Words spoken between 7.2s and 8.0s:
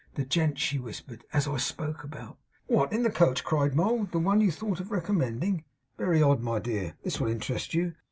will interest you.